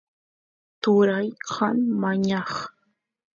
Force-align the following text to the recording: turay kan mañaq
turay 0.81 1.27
kan 1.53 1.77
mañaq 2.01 2.51